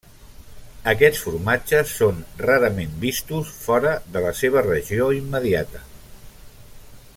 [0.93, 5.87] Aquests formatges són rarament vistos fora de la seva regió immediata.